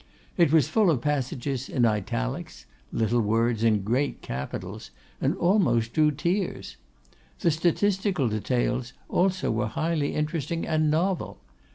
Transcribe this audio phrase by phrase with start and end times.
[0.35, 4.89] It was full of passages in italics, little words in great capitals,
[5.21, 6.75] and almost drew tears.
[7.41, 11.39] The statistical details also were highly interesting and novel.